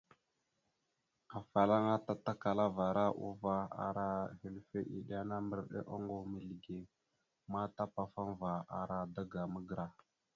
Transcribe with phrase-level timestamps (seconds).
[1.37, 4.07] Afalaŋana tatakalavara uvah a ara
[4.39, 6.77] hœləfe iɗena mbəriɗe ongov mizləge
[7.51, 9.87] ma tapafaŋva ara daga magəra.